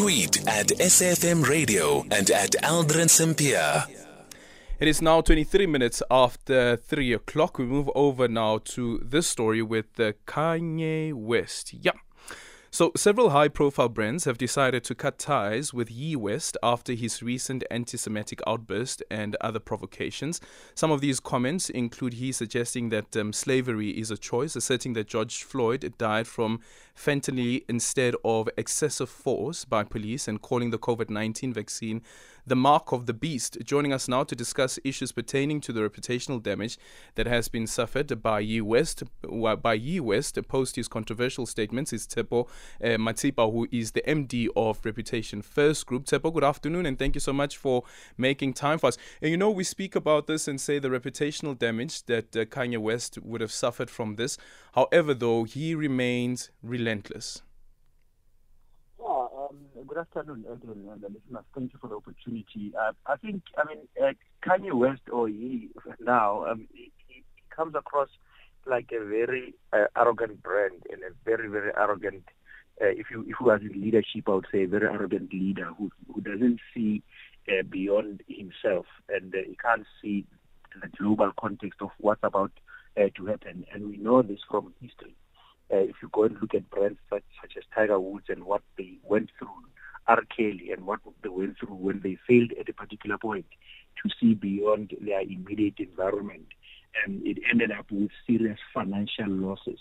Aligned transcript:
Tweet 0.00 0.48
at 0.48 0.68
SAFM 0.68 1.46
Radio 1.46 2.06
and 2.10 2.30
at 2.30 2.52
Aldrin 2.62 3.10
Sampear. 3.10 3.84
It 4.78 4.88
is 4.88 5.02
now 5.02 5.20
23 5.20 5.66
minutes 5.66 6.02
after 6.10 6.76
3 6.76 7.12
o'clock. 7.12 7.58
We 7.58 7.66
move 7.66 7.90
over 7.94 8.26
now 8.26 8.60
to 8.64 8.98
this 9.04 9.26
story 9.26 9.60
with 9.60 9.92
the 9.96 10.14
Kanye 10.26 11.12
West. 11.12 11.74
Yeah. 11.74 11.92
So, 12.72 12.92
several 12.96 13.30
high 13.30 13.48
profile 13.48 13.88
brands 13.88 14.26
have 14.26 14.38
decided 14.38 14.84
to 14.84 14.94
cut 14.94 15.18
ties 15.18 15.74
with 15.74 15.90
Ye 15.90 16.14
West 16.14 16.56
after 16.62 16.92
his 16.92 17.20
recent 17.20 17.64
anti 17.68 17.98
Semitic 17.98 18.40
outburst 18.46 19.02
and 19.10 19.36
other 19.40 19.58
provocations. 19.58 20.40
Some 20.76 20.92
of 20.92 21.00
these 21.00 21.18
comments 21.18 21.68
include 21.68 22.14
Ye 22.14 22.30
suggesting 22.30 22.90
that 22.90 23.16
um, 23.16 23.32
slavery 23.32 23.90
is 23.90 24.12
a 24.12 24.16
choice, 24.16 24.54
asserting 24.54 24.92
that 24.92 25.08
George 25.08 25.42
Floyd 25.42 25.94
died 25.98 26.28
from 26.28 26.60
fentanyl 26.96 27.64
instead 27.68 28.14
of 28.24 28.48
excessive 28.56 29.10
force 29.10 29.64
by 29.64 29.82
police, 29.82 30.28
and 30.28 30.40
calling 30.40 30.70
the 30.70 30.78
COVID 30.78 31.10
19 31.10 31.52
vaccine 31.52 32.02
the 32.46 32.56
mark 32.56 32.92
of 32.92 33.06
the 33.06 33.12
beast. 33.12 33.58
Joining 33.64 33.92
us 33.92 34.08
now 34.08 34.24
to 34.24 34.34
discuss 34.34 34.78
issues 34.84 35.12
pertaining 35.12 35.60
to 35.62 35.72
the 35.72 35.80
reputational 35.80 36.42
damage 36.42 36.78
that 37.14 37.26
has 37.26 37.48
been 37.48 37.66
suffered 37.66 38.22
by 38.22 38.40
Ye 38.40 38.60
West, 38.60 39.02
by 39.62 39.74
Ye 39.74 40.00
West 40.00 40.38
post 40.48 40.76
his 40.76 40.88
controversial 40.88 41.46
statements 41.46 41.92
is 41.92 42.06
Tshepo 42.06 42.48
uh, 42.82 42.86
Matseba, 42.98 43.50
who 43.50 43.68
is 43.70 43.92
the 43.92 44.02
MD 44.02 44.48
of 44.56 44.84
Reputation 44.84 45.42
First 45.42 45.86
Group. 45.86 46.06
Tshepo, 46.06 46.32
good 46.32 46.44
afternoon, 46.44 46.86
and 46.86 46.98
thank 46.98 47.14
you 47.14 47.20
so 47.20 47.32
much 47.32 47.56
for 47.56 47.84
making 48.16 48.54
time 48.54 48.78
for 48.78 48.88
us. 48.88 48.98
And 49.20 49.30
you 49.30 49.36
know, 49.36 49.50
we 49.50 49.64
speak 49.64 49.94
about 49.94 50.26
this 50.26 50.48
and 50.48 50.60
say 50.60 50.78
the 50.78 50.88
reputational 50.88 51.58
damage 51.58 52.04
that 52.04 52.36
uh, 52.36 52.44
Kanye 52.44 52.78
West 52.78 53.18
would 53.22 53.40
have 53.40 53.52
suffered 53.52 53.90
from 53.90 54.16
this. 54.16 54.38
However, 54.72 55.14
though, 55.14 55.44
he 55.44 55.74
remains 55.74 56.50
relentless. 56.62 57.42
Good 59.86 59.98
afternoon, 59.98 60.44
Edwin 60.50 60.88
and 60.92 61.00
the 61.00 61.08
listeners. 61.08 61.44
Thank 61.54 61.72
you 61.72 61.78
for 61.80 61.88
the 61.88 61.96
opportunity. 61.96 62.72
Uh, 62.78 62.92
I 63.06 63.16
think, 63.16 63.42
I 63.56 63.64
mean, 63.66 63.78
uh, 64.02 64.12
Kanye 64.46 64.74
West 64.74 65.02
or 65.10 65.28
Ye 65.28 65.70
now, 65.98 66.44
um, 66.44 66.68
he, 66.74 66.92
he, 67.08 67.22
comes 67.54 67.74
across 67.74 68.08
like 68.66 68.90
a 68.92 69.04
very 69.04 69.54
uh, 69.72 69.86
arrogant 69.96 70.42
brand 70.42 70.82
and 70.90 71.02
a 71.02 71.14
very, 71.24 71.48
very 71.48 71.70
arrogant. 71.76 72.24
Uh, 72.80 72.86
if 72.86 73.06
you 73.10 73.22
if 73.22 73.36
he 73.38 73.44
was 73.44 73.60
in 73.62 73.80
leadership, 73.80 74.24
I 74.26 74.30
would 74.32 74.46
say 74.52 74.64
a 74.64 74.68
very 74.68 74.86
arrogant 74.86 75.32
leader 75.32 75.70
who 75.76 75.90
who 76.12 76.20
doesn't 76.20 76.60
see 76.74 77.02
uh, 77.48 77.62
beyond 77.68 78.22
himself 78.28 78.86
and 79.08 79.34
uh, 79.34 79.38
he 79.46 79.56
can't 79.56 79.86
see 80.02 80.26
the 80.80 80.88
global 80.98 81.32
context 81.38 81.80
of 81.80 81.90
what's 81.98 82.22
about 82.22 82.52
to 83.16 83.26
happen. 83.26 83.64
And 83.72 83.88
we 83.88 83.96
know 83.96 84.20
this 84.20 84.40
from 84.48 84.74
history. 84.80 85.14
Uh, 85.72 85.78
if 85.78 85.96
you 86.02 86.08
go 86.12 86.24
and 86.24 86.36
look 86.40 86.52
at 86.54 86.68
brands 86.68 86.98
such, 87.08 87.22
such 87.40 87.52
as 87.56 87.62
Tiger 87.72 88.00
Woods 88.00 88.26
and 88.28 88.42
what 88.42 88.62
they 88.76 88.98
went 89.04 89.30
through, 89.38 89.48
R. 90.06 90.22
Kelly 90.36 90.70
and 90.72 90.86
what 90.86 91.00
they 91.22 91.28
went 91.28 91.58
through 91.58 91.74
when 91.74 92.00
they 92.02 92.18
failed 92.26 92.52
at 92.58 92.68
a 92.68 92.72
particular 92.72 93.18
point 93.18 93.46
to 94.02 94.10
see 94.20 94.34
beyond 94.34 94.94
their 95.00 95.20
immediate 95.20 95.78
environment, 95.78 96.46
and 97.04 97.24
it 97.26 97.38
ended 97.50 97.70
up 97.70 97.86
with 97.90 98.10
serious 98.26 98.58
financial 98.72 99.28
losses. 99.28 99.78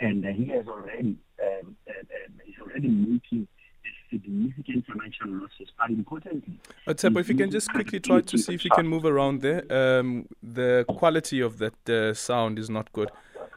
And 0.00 0.24
uh, 0.24 0.30
he 0.30 0.46
has 0.48 0.66
already 0.66 1.16
um, 1.42 1.76
he's 2.44 2.58
already 2.60 2.88
making 2.88 3.48
significant 4.10 4.84
financial 4.86 5.28
losses. 5.28 5.68
But 5.78 5.90
importantly, 5.90 6.58
uh, 6.86 6.92
Tshepo, 6.92 7.20
if 7.20 7.28
you 7.28 7.36
can 7.36 7.50
just 7.50 7.70
quickly 7.72 8.00
try 8.00 8.20
to 8.20 8.38
see 8.38 8.54
if 8.54 8.64
you 8.64 8.70
can 8.70 8.86
move 8.86 9.04
around 9.04 9.40
there. 9.40 9.62
Um, 9.70 10.26
the 10.42 10.84
quality 10.88 11.40
of 11.40 11.58
that 11.58 11.88
uh, 11.88 12.14
sound 12.14 12.58
is 12.58 12.68
not 12.68 12.92
good. 12.92 13.10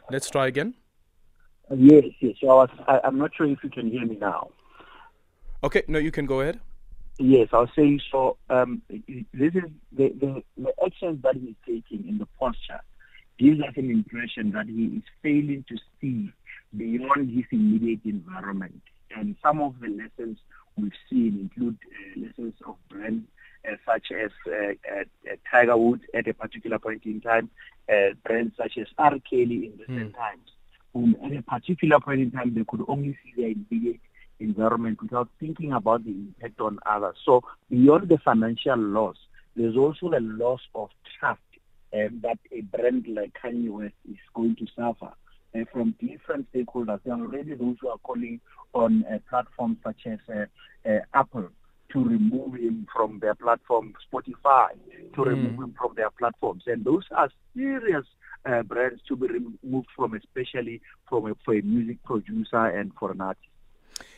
Let's 0.10 0.30
try 0.30 0.48
again. 0.48 0.76
Yes, 1.76 2.06
yes. 2.20 2.36
So 2.40 2.50
I 2.50 2.54
was, 2.54 2.70
I, 2.88 3.08
am 3.08 3.18
not 3.18 3.32
sure 3.36 3.48
if 3.48 3.64
you 3.64 3.70
can 3.70 3.90
hear 3.90 4.06
me 4.06 4.18
now. 4.20 4.50
Okay, 5.64 5.84
no, 5.88 6.00
you 6.00 6.12
can 6.12 6.26
go 6.26 6.42
ahead. 6.42 6.60
Yes, 7.18 7.50
I 7.54 7.60
was 7.60 7.70
saying 7.76 8.02
so. 8.12 8.38
Um, 8.50 8.82
this 8.90 9.56
is 9.56 9.70
the, 9.94 10.10
the, 10.10 10.44
the 10.58 10.74
actions 10.86 11.22
that 11.24 11.36
he's 11.36 11.56
taking 11.66 12.08
in 12.08 12.18
the 12.18 12.28
posture 12.40 12.82
gives 13.40 13.62
us 13.62 13.74
an 13.76 13.90
impression 13.90 14.52
that 14.52 14.68
he 14.68 14.98
is 14.98 15.04
failing 15.24 15.64
to 15.70 15.78
see 16.00 16.32
beyond 16.76 17.30
his 17.30 17.46
immediate 17.52 18.02
environment. 18.06 18.82
And 19.16 19.36
some 19.42 19.62
of 19.62 19.76
the 19.80 19.88
lessons 19.88 20.38
we've 20.78 20.92
seen 21.10 21.40
include 21.40 21.78
uh, 21.86 22.26
lessons 22.26 22.54
of 22.68 22.76
brands 22.90 23.26
uh, 23.68 23.76
such 23.86 24.12
as 24.12 24.32
uh, 24.48 24.74
uh, 24.94 25.36
Tiger 25.50 25.78
Woods 25.78 26.04
at 26.14 26.28
a 26.28 26.34
particular 26.34 26.80
point 26.80 27.04
in 27.06 27.22
time, 27.22 27.50
uh, 27.90 28.14
brands 28.26 28.54
such 28.58 28.78
as 28.78 28.88
R. 28.98 29.18
Kelly 29.30 29.72
in 29.72 29.74
recent 29.80 30.14
mm. 30.14 30.18
times 30.18 30.50
whom 30.96 31.16
at 31.24 31.36
a 31.36 31.42
particular 31.42 32.00
point 32.00 32.22
in 32.22 32.32
time 32.32 32.54
they 32.56 32.64
could 32.68 32.84
only 32.88 33.18
see 33.24 33.34
their 33.36 33.52
immediate 33.52 34.00
environment 34.40 35.02
without 35.02 35.30
thinking 35.40 35.74
about 35.74 36.04
the 36.04 36.12
impact 36.12 36.60
on 36.60 36.80
others. 36.86 37.16
So 37.26 37.42
beyond 37.70 38.10
the 38.10 38.18
financial 38.24 38.78
loss, 38.78 39.18
there's 39.56 39.78
also 39.78 40.08
a 40.08 40.20
loss 40.20 40.62
of 40.74 40.90
trust 41.20 41.40
um, 41.94 42.20
that 42.24 42.40
a 42.52 42.62
brand 42.62 43.08
like 43.08 43.36
Kanye 43.42 43.70
West 43.70 43.94
is 44.10 44.18
going 44.34 44.56
to 44.58 44.66
suffer 44.76 45.14
uh, 45.56 45.66
from 45.72 45.96
different 46.00 46.52
stakeholders. 46.52 47.00
There 47.06 47.14
are 47.14 47.22
already 47.22 47.56
those 47.56 47.78
who 47.82 47.90
are 47.90 47.98
calling 48.00 48.42
on 48.74 49.06
uh, 49.06 49.20
platforms 49.30 49.78
such 49.84 50.02
as 50.06 50.20
uh, 50.30 50.46
uh 50.90 51.00
Apple 51.14 51.50
to 51.94 52.04
remove 52.04 52.56
him 52.56 52.88
from 52.94 53.20
their 53.20 53.36
platform, 53.36 53.94
Spotify 54.12 54.70
to 55.14 55.22
mm. 55.22 55.26
remove 55.26 55.60
him 55.60 55.76
from 55.80 55.94
their 55.96 56.10
platforms. 56.10 56.64
And 56.68 56.84
those 56.84 57.04
are 57.16 57.30
serious 57.56 58.06
uh, 58.46 58.64
brands 58.64 59.02
to 59.08 59.16
be 59.16 59.28
removed 59.28 59.88
from, 59.96 60.14
especially 60.14 60.82
from 61.08 61.32
a, 61.32 61.36
for 61.46 61.56
a 61.56 61.62
music 61.62 62.04
producer 62.04 62.66
and 62.66 62.92
for 63.00 63.12
an 63.12 63.22
artist. 63.22 63.48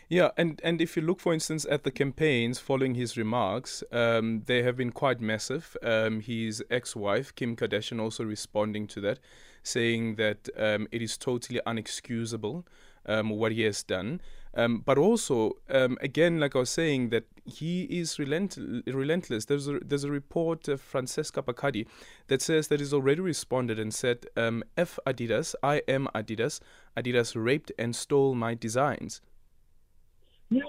Yeah, 0.09 0.29
and, 0.38 0.62
and 0.63 0.79
if 0.79 0.95
you 0.95 1.03
look, 1.03 1.19
for 1.19 1.34
instance, 1.34 1.66
at 1.69 1.84
the 1.84 1.91
campaigns 1.91 2.59
following 2.59 2.95
his 2.95 3.18
remarks, 3.18 3.84
um, 3.91 4.44
they 4.45 4.63
have 4.63 4.78
been 4.78 4.94
quite 4.94 5.19
massive. 5.19 5.75
Um, 5.84 6.22
his 6.22 6.63
ex 6.72 6.95
wife, 6.95 7.35
Kim 7.35 7.57
Kardashian, 7.57 8.00
also 8.00 8.23
responding 8.23 8.88
to 8.88 9.01
that, 9.01 9.19
saying 9.63 10.16
that 10.16 10.47
um, 10.56 10.88
it 10.94 11.01
is 11.01 11.18
totally 11.18 11.59
unexcusable 11.68 12.63
um, 13.06 13.31
what 13.31 13.51
he 13.51 13.63
has 13.63 13.84
done. 13.84 14.22
Um, 14.56 14.81
but 14.85 14.97
also, 14.97 15.57
um, 15.69 15.97
again, 16.00 16.39
like 16.39 16.56
I 16.56 16.59
was 16.59 16.69
saying, 16.69 17.09
that 17.09 17.25
he 17.44 17.84
is 17.84 18.18
relent- 18.18 18.57
relentless. 18.88 19.44
There's 19.44 19.68
a, 19.68 19.79
there's 19.79 20.06
a 20.06 20.12
report, 20.12 20.69
of 20.69 20.79
Francesca 20.79 21.44
Pacardi, 21.44 21.85
that 22.28 22.41
says 22.41 22.69
that 22.69 22.79
he's 22.79 22.94
already 22.94 23.19
responded 23.19 23.78
and 23.78 23.94
said, 23.94 24.25
F 24.38 25.00
Adidas, 25.06 25.53
I 25.62 25.81
am 25.89 26.07
Adidas. 26.16 26.62
Adidas 26.95 27.35
raped 27.35 27.74
and 27.78 27.94
stole 27.94 28.35
my 28.35 28.56
designs. 28.56 29.19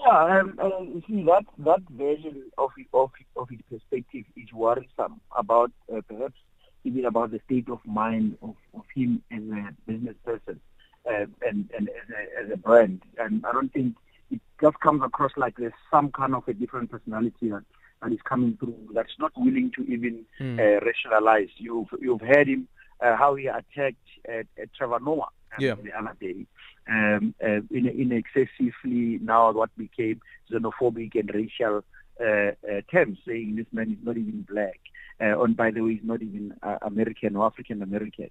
Yeah, 0.09 0.41
um, 0.41 0.59
uh, 0.59 0.81
you 0.81 1.03
see, 1.07 1.23
that, 1.25 1.45
that 1.59 1.83
version 1.91 2.45
of, 2.57 2.71
of, 2.95 3.11
of 3.37 3.49
his 3.49 3.61
perspective 3.71 4.25
is 4.37 4.53
worrisome 4.53 5.21
about 5.37 5.71
uh, 5.95 6.01
perhaps 6.09 6.39
even 6.85 7.05
about 7.05 7.31
the 7.31 7.41
state 7.45 7.69
of 7.69 7.81
mind 7.85 8.39
of, 8.43 8.55
of 8.75 8.85
him 8.95 9.23
as 9.31 9.43
a 9.43 9.75
business 9.87 10.17
person 10.25 10.61
uh, 11.07 11.27
and, 11.47 11.69
and 11.77 11.91
as, 11.91 12.09
a, 12.11 12.45
as 12.45 12.51
a 12.53 12.57
brand. 12.57 13.03
And 13.19 13.45
I 13.45 13.53
don't 13.53 13.73
think 13.73 13.97
it 14.31 14.41
just 14.63 14.81
comes 14.81 15.03
across 15.05 15.33
like 15.37 15.57
there's 15.59 15.73
some 15.91 16.11
kind 16.13 16.35
of 16.35 16.49
a 16.49 16.55
different 16.55 16.91
personality 16.91 17.51
that, 17.51 17.65
that 18.03 18.13
is 18.13 18.23
coming 18.25 18.57
through 18.59 18.77
that's 18.95 19.19
not 19.19 19.33
willing 19.37 19.73
to 19.77 19.83
even 19.93 20.25
mm. 20.41 20.59
uh, 20.59 20.85
rationalize. 20.87 21.51
You've, 21.59 21.89
you've 22.01 22.23
heard 22.23 22.49
him, 22.49 22.67
uh, 23.01 23.17
how 23.17 23.35
he 23.35 23.47
attacked 23.47 23.97
uh, 24.27 24.43
Trevor 24.75 25.01
Noah 25.01 25.27
um, 25.27 25.29
yeah. 25.59 25.75
the 25.83 25.97
other 25.97 26.17
day. 26.21 26.47
Um, 26.89 27.35
uh, 27.43 27.61
in, 27.71 27.87
in 27.87 28.13
excessively 28.13 29.19
now 29.21 29.53
what 29.53 29.77
became 29.77 30.21
xenophobic 30.51 31.15
and 31.15 31.31
racial 31.35 31.85
uh, 32.21 32.53
uh, 32.69 32.81
terms, 32.91 33.19
saying 33.27 33.57
this 33.57 33.67
man 33.73 33.93
is 33.93 34.05
not 34.05 34.17
even 34.17 34.47
black. 34.49 34.81
Uh, 35.21 35.43
and 35.43 35.57
by 35.57 35.71
the 35.71 35.81
way, 35.81 35.95
he's 35.95 36.05
not 36.05 36.23
even 36.23 36.55
uh, 36.63 36.79
American 36.83 37.37
or 37.37 37.47
African 37.47 37.83
American. 37.83 38.31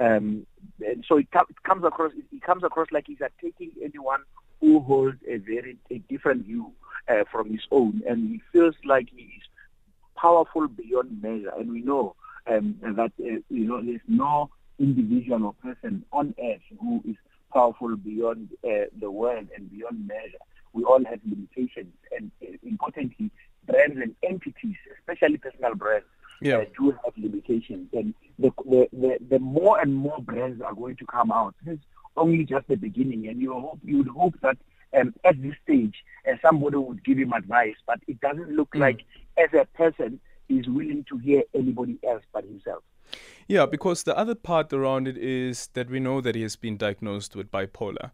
Um, 0.00 0.46
and 0.84 1.04
so 1.06 1.18
it, 1.18 1.26
it, 1.32 1.62
comes 1.64 1.84
across 1.84 2.12
it 2.14 2.42
comes 2.42 2.62
across 2.62 2.86
like 2.92 3.06
he's 3.08 3.20
attacking 3.20 3.72
anyone 3.82 4.22
who 4.60 4.80
holds 4.80 5.18
a 5.26 5.38
very 5.38 5.76
a 5.90 5.98
different 6.08 6.46
view 6.46 6.72
uh, 7.08 7.24
from 7.30 7.50
his 7.50 7.62
own, 7.70 8.02
and 8.08 8.28
he 8.28 8.42
feels 8.52 8.74
like 8.84 9.08
he 9.14 9.22
is 9.22 9.42
powerful 10.16 10.68
beyond 10.68 11.20
measure. 11.22 11.52
And 11.58 11.70
we 11.72 11.80
know 11.80 12.14
um, 12.46 12.76
that 12.82 13.12
uh, 13.20 13.40
you 13.48 13.66
know 13.66 13.82
there's 13.82 14.00
no 14.06 14.50
individual 14.78 15.44
or 15.44 15.52
person 15.54 16.04
on 16.12 16.34
earth 16.42 16.60
who 16.80 17.02
is 17.08 17.16
powerful 17.52 17.96
beyond 17.96 18.48
uh, 18.64 18.84
the 19.00 19.10
world 19.10 19.48
and 19.56 19.70
beyond 19.70 20.06
measure. 20.06 20.38
We 20.72 20.84
all 20.84 21.02
have 21.04 21.20
limitations, 21.24 21.94
and 22.16 22.30
uh, 22.42 22.56
importantly, 22.62 23.30
brands 23.66 23.98
and 24.00 24.14
entities, 24.22 24.76
especially 24.98 25.38
personal 25.38 25.74
brands, 25.74 26.06
yeah. 26.40 26.58
uh, 26.58 26.64
do 26.78 26.90
have 27.04 27.14
limitations. 27.16 27.88
And 27.92 28.14
the, 28.38 28.52
the, 28.64 28.88
the, 28.92 29.18
the, 29.28 29.38
more 29.38 29.80
and 29.80 29.94
more 29.94 30.20
brands 30.20 30.60
are 30.62 30.74
going 30.74 30.96
to 30.96 31.06
come 31.06 31.32
out. 31.32 31.54
This 31.64 31.74
is 31.74 31.80
only 32.16 32.44
just 32.44 32.68
the 32.68 32.76
beginning. 32.76 33.28
And 33.28 33.40
you, 33.40 33.52
hope, 33.52 33.80
you 33.82 33.98
would 33.98 34.08
hope 34.08 34.34
that 34.42 34.58
um, 34.98 35.14
at 35.24 35.40
this 35.42 35.54
stage, 35.64 36.04
uh, 36.30 36.36
somebody 36.42 36.76
would 36.76 37.04
give 37.04 37.18
him 37.18 37.32
advice. 37.32 37.76
But 37.86 38.00
it 38.06 38.20
doesn't 38.20 38.50
look 38.50 38.72
mm. 38.72 38.80
like, 38.80 39.00
as 39.36 39.52
a 39.54 39.66
person, 39.76 40.20
he's 40.48 40.66
willing 40.66 41.04
to 41.08 41.18
hear 41.18 41.42
anybody 41.54 41.98
else 42.06 42.22
but 42.32 42.44
himself. 42.44 42.82
Yeah, 43.46 43.66
because 43.66 44.02
the 44.02 44.16
other 44.16 44.34
part 44.34 44.72
around 44.72 45.08
it 45.08 45.16
is 45.16 45.68
that 45.74 45.88
we 45.88 46.00
know 46.00 46.20
that 46.20 46.34
he 46.34 46.42
has 46.42 46.56
been 46.56 46.76
diagnosed 46.76 47.34
with 47.34 47.50
bipolar. 47.50 48.10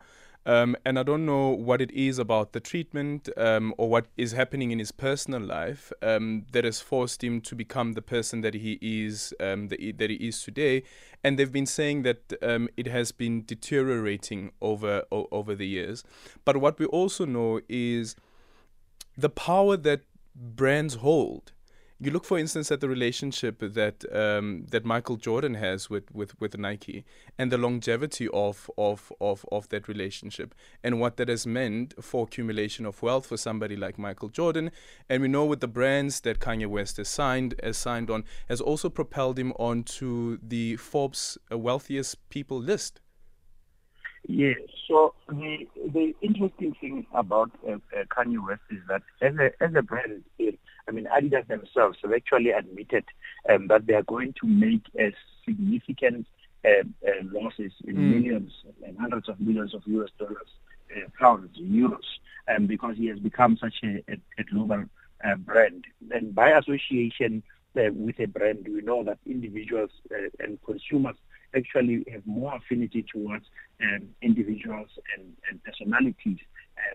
Um, 0.46 0.76
and 0.85 0.99
I 0.99 1.02
don't 1.02 1.25
know 1.25 1.49
what 1.49 1.81
it 1.81 1.91
is 1.93 2.19
about 2.19 2.52
the 2.52 2.61
treatment 2.61 3.31
um, 3.37 3.75
or 3.79 3.88
what 3.88 4.06
is 4.17 4.32
happening 4.32 4.73
in 4.73 4.79
his 4.79 4.93
personal 4.93 5.41
life 5.41 5.91
um, 6.02 6.44
that 6.52 6.64
has 6.64 6.81
forced 6.81 7.25
him 7.25 7.41
to 7.43 7.55
become 7.55 7.94
the 7.94 8.02
person 8.02 8.43
that 8.43 8.55
he 8.55 8.79
is 8.82 9.32
um, 9.41 9.69
that, 9.69 9.81
he, 9.81 9.94
is 10.20 10.43
today. 10.43 10.82
And 11.23 11.38
they've 11.38 11.50
been 11.50 11.67
saying 11.67 12.02
that 12.02 12.35
um, 12.43 12.69
it 12.76 12.87
has 12.88 13.11
been 13.11 13.44
deteriorating 13.47 14.52
over 14.61 15.05
o- 15.11 15.29
over 15.32 15.55
the 15.55 15.67
years. 15.67 16.05
But 16.44 16.58
what 16.58 16.79
we 16.79 16.85
also 16.87 17.25
know 17.25 17.61
is 17.67 18.14
the 19.17 19.31
power 19.31 19.79
that 19.79 20.02
brands 20.35 20.97
hold 20.97 21.52
you 22.05 22.11
look, 22.11 22.25
for 22.25 22.39
instance, 22.39 22.71
at 22.71 22.81
the 22.81 22.89
relationship 22.89 23.59
that 23.61 24.05
um, 24.12 24.67
that 24.71 24.85
Michael 24.85 25.17
Jordan 25.17 25.55
has 25.55 25.89
with, 25.89 26.15
with, 26.15 26.39
with 26.41 26.56
Nike 26.59 27.05
and 27.39 27.51
the 27.51 27.59
longevity 27.59 28.29
of, 28.29 28.71
of, 28.77 29.12
of, 29.21 29.45
of 29.51 29.69
that 29.71 29.89
relationship 29.89 30.55
and 30.83 31.01
what 31.01 31.17
that 31.17 31.29
has 31.29 31.47
meant 31.47 31.95
for 32.03 32.25
accumulation 32.25 32.87
of 32.87 33.03
wealth 33.03 33.27
for 33.27 33.37
somebody 33.37 33.77
like 33.77 33.99
Michael 33.99 34.29
Jordan. 34.29 34.71
And 35.09 35.23
we 35.23 35.29
know 35.29 35.45
with 35.45 35.61
the 35.61 35.69
brands 35.69 36.21
that 36.21 36.39
Kanye 36.39 36.67
West 36.67 36.97
has 36.99 37.09
signed, 37.09 37.55
has 37.62 37.77
signed 37.77 38.11
on, 38.11 38.25
has 38.49 38.61
also 38.61 38.89
propelled 38.91 39.39
him 39.39 39.53
onto 39.53 40.39
the 40.43 40.77
Forbes 40.77 41.39
uh, 41.50 41.59
wealthiest 41.59 42.29
people 42.29 42.59
list. 42.59 43.00
Yes. 44.27 44.57
So 44.89 45.15
the 45.29 45.67
the 45.93 46.15
interesting 46.23 46.75
thing 46.81 47.07
about 47.12 47.50
uh, 47.67 47.73
uh, 47.73 48.05
Kanye 48.17 48.45
West 48.45 48.62
is 48.71 48.79
that 48.89 49.03
as 49.21 49.35
a 49.37 49.50
as 49.62 49.75
a 49.75 49.83
brand, 49.83 50.25
it, 50.39 50.59
I 50.89 50.93
mean, 50.93 51.07
Adidas 51.07 51.47
themselves 51.49 51.99
have 52.03 52.13
actually 52.13 52.51
admitted 52.51 53.05
um, 53.49 53.69
that 53.69 53.87
they 53.87 53.95
are 53.95 54.03
going 54.03 54.35
to 54.41 54.47
make 54.47 54.83
a 54.99 55.15
significant 55.45 56.27
uh, 56.65 56.85
uh, 57.07 57.13
losses 57.33 57.73
in 57.87 57.97
mm. 57.97 58.15
millions 58.15 58.53
and 58.87 58.99
hundreds 58.99 59.29
of 59.29 59.41
millions 59.41 59.75
of 59.75 59.83
US 59.87 60.11
dollars, 60.19 60.49
uh, 60.97 61.09
pounds, 61.19 61.57
euros, 61.59 62.05
um, 62.55 62.67
because 62.67 62.97
he 62.97 63.07
has 63.07 63.19
become 63.19 63.57
such 63.57 63.75
a, 63.83 64.03
a, 64.09 64.17
a 64.39 64.45
global 64.45 64.85
uh, 65.25 65.37
brand. 65.37 65.85
And 66.11 66.35
by 66.35 66.51
association 66.51 67.43
uh, 67.77 67.93
with 67.93 68.21
a 68.21 68.27
brand, 68.27 68.67
we 68.69 68.83
know 68.83 69.03
that 69.05 69.19
individuals 69.27 69.91
uh, 70.11 70.29
and 70.41 70.59
consumers 70.65 71.17
actually 71.57 72.05
have 72.13 72.27
more 72.27 72.55
affinity 72.57 73.05
towards 73.13 73.47
um, 73.83 74.09
individuals 74.23 74.89
and, 75.17 75.33
and 75.49 75.63
personalities 75.65 76.39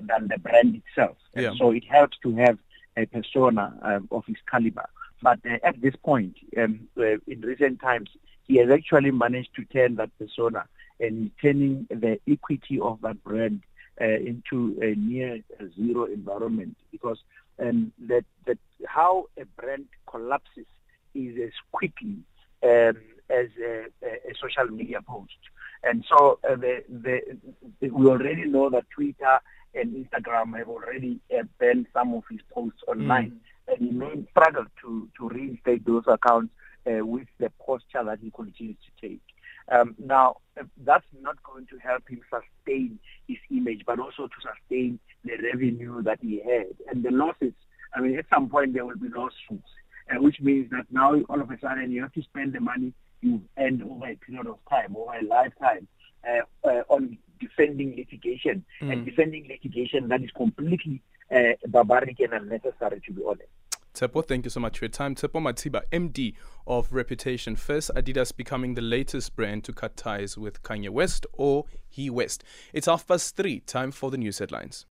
than 0.01 0.27
the 0.27 0.37
brand 0.37 0.75
itself. 0.75 1.17
Yeah. 1.35 1.51
so 1.57 1.71
it 1.71 1.85
helps 1.89 2.17
to 2.23 2.35
have 2.35 2.57
a 2.97 3.05
persona 3.05 3.77
um, 3.81 4.07
of 4.11 4.25
his 4.25 4.37
caliber. 4.49 4.87
But 5.21 5.39
uh, 5.45 5.57
at 5.63 5.81
this 5.81 5.95
point, 6.03 6.35
um, 6.57 6.87
uh, 6.97 7.17
in 7.27 7.41
recent 7.41 7.81
times, 7.81 8.09
he 8.47 8.57
has 8.57 8.69
actually 8.69 9.11
managed 9.11 9.53
to 9.55 9.65
turn 9.65 9.95
that 9.95 10.09
persona 10.17 10.65
and 10.99 11.31
turning 11.41 11.87
the 11.89 12.19
equity 12.27 12.79
of 12.79 12.99
that 13.01 13.23
brand 13.23 13.61
uh, 14.01 14.05
into 14.05 14.77
a 14.81 14.95
near 14.95 15.39
zero 15.75 16.05
environment 16.05 16.75
because 16.91 17.19
um, 17.59 17.91
that, 18.07 18.25
that 18.45 18.57
how 18.87 19.25
a 19.37 19.45
brand 19.61 19.85
collapses 20.09 20.65
is 21.13 21.37
as 21.43 21.51
quickly 21.71 22.17
um, 22.63 22.97
as 23.29 23.47
a, 23.63 23.85
a, 24.03 24.33
social 24.41 24.71
media 24.71 25.01
post. 25.01 25.37
And 25.83 26.03
so 26.09 26.39
uh, 26.49 26.55
the, 26.55 26.83
the, 26.89 27.89
we 27.89 28.07
already 28.07 28.45
know 28.45 28.69
that 28.69 28.85
Twitter 28.89 29.39
and 29.75 30.05
Instagram 30.05 30.57
have 30.57 30.67
already 30.67 31.19
uh, 31.37 31.43
some 31.99 32.13
of 32.13 32.23
his 32.29 32.39
posts 32.53 32.81
online. 32.87 33.31
Mm. 33.31 33.39
And 33.67 33.77
he 33.85 33.91
may 33.91 34.25
struggle 34.31 34.65
to, 34.81 35.09
to 35.17 35.29
reinstate 35.29 35.85
those 35.85 36.03
accounts 36.07 36.51
uh, 36.87 37.05
with 37.05 37.27
the 37.39 37.51
posture 37.65 38.03
that 38.03 38.19
he 38.21 38.31
continues 38.31 38.77
to 38.85 39.07
take. 39.07 39.21
Um, 39.71 39.95
now, 39.99 40.37
uh, 40.59 40.63
that's 40.83 41.05
not 41.21 41.41
going 41.43 41.67
to 41.67 41.77
help 41.77 42.09
him 42.09 42.21
sustain 42.29 42.97
his 43.27 43.37
image, 43.51 43.83
but 43.85 43.99
also 43.99 44.27
to 44.27 44.33
sustain 44.41 44.99
the 45.23 45.33
revenue 45.53 46.01
that 46.01 46.19
he 46.21 46.41
had. 46.43 46.67
And 46.89 47.03
the 47.03 47.11
losses, 47.11 47.53
I 47.93 48.01
mean, 48.01 48.17
at 48.17 48.25
some 48.33 48.49
point 48.49 48.73
there 48.73 48.85
will 48.85 48.97
be 48.97 49.09
lawsuits, 49.09 49.69
uh, 50.09 50.21
which 50.21 50.41
means 50.41 50.71
that 50.71 50.85
now 50.89 51.13
all 51.29 51.39
of 51.39 51.51
a 51.51 51.59
sudden 51.59 51.91
you 51.91 52.01
have 52.01 52.13
to 52.13 52.23
spend 52.23 52.53
the 52.53 52.59
money 52.59 52.93
you 53.21 53.41
earned 53.59 53.83
over 53.83 54.07
a 54.07 54.15
period 54.15 54.47
of 54.47 54.57
time, 54.69 54.95
over 54.95 55.13
a 55.13 55.23
lifetime, 55.23 55.87
uh, 56.27 56.67
uh, 56.67 56.81
on 56.89 57.17
defending 57.39 57.95
litigation 57.95 58.65
mm. 58.81 58.91
and 58.91 59.05
defending 59.05 59.47
litigation 59.47 60.07
that 60.07 60.21
is 60.23 60.29
completely 60.35 61.01
uh, 61.33 61.53
barbaric 61.67 62.19
and 62.19 62.33
unnecessary, 62.33 63.01
to 63.05 63.13
be 63.13 63.21
honest. 63.27 63.49
Tshepo, 63.93 64.25
thank 64.25 64.45
you 64.45 64.49
so 64.49 64.59
much 64.59 64.79
for 64.79 64.85
your 64.85 64.89
time. 64.89 65.15
Tshepo 65.15 65.41
Matseba, 65.41 65.81
MD 65.91 66.33
of 66.67 66.93
Reputation 66.93 67.55
First, 67.55 67.91
Adidas 67.95 68.35
becoming 68.35 68.75
the 68.75 68.81
latest 68.81 69.35
brand 69.35 69.63
to 69.65 69.73
cut 69.73 69.97
ties 69.97 70.37
with 70.37 70.61
Kanye 70.63 70.89
West 70.89 71.25
or 71.33 71.65
Ye 71.91 72.09
West. 72.09 72.43
It's 72.71 72.85
half 72.85 73.07
past 73.07 73.35
three, 73.35 73.59
time 73.61 73.91
for 73.91 74.11
the 74.11 74.17
news 74.17 74.39
headlines. 74.39 74.85